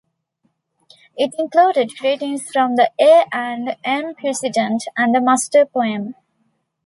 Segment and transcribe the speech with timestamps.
[1.15, 6.15] It included greetings from the A and M President and the Muster Poem.